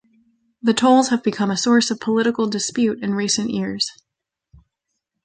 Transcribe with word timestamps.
The 0.63 0.73
tolls 0.73 1.09
have 1.09 1.21
become 1.21 1.51
a 1.51 1.55
source 1.55 1.91
of 1.91 1.99
political 1.99 2.49
dispute 2.49 3.03
in 3.03 3.13
recent 3.13 3.51
years. 3.51 3.91